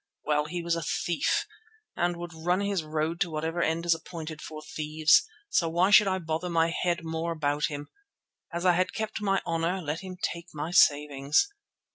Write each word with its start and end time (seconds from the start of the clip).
Well, 0.25 0.45
he 0.45 0.63
was 0.63 0.75
a 0.75 0.81
thief 0.81 1.45
and 1.95 2.17
would 2.17 2.33
run 2.33 2.59
his 2.61 2.83
road 2.83 3.19
to 3.21 3.29
whatever 3.29 3.61
end 3.61 3.85
is 3.85 3.93
appointed 3.93 4.41
for 4.41 4.63
thieves, 4.63 5.27
so 5.47 5.69
why 5.69 5.91
should 5.91 6.07
I 6.07 6.17
bother 6.17 6.49
my 6.49 6.69
head 6.71 7.03
more 7.03 7.31
about 7.33 7.67
him? 7.67 7.87
As 8.51 8.65
I 8.65 8.71
had 8.73 8.93
kept 8.95 9.21
my 9.21 9.43
honour—let 9.45 9.99
him 9.99 10.17
take 10.19 10.47
my 10.55 10.71
savings. 10.71 11.47